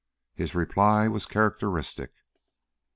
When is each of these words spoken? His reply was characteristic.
His 0.33 0.55
reply 0.55 1.07
was 1.07 1.27
characteristic. 1.27 2.11